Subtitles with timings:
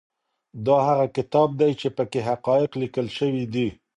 [0.65, 3.67] دا هغه کتاب دی چي په کي حقایق لیکل سوي دي.